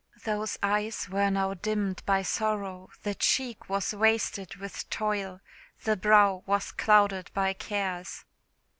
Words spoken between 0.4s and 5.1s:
eyes were now dimmed by sorrow; the cheek was wasted with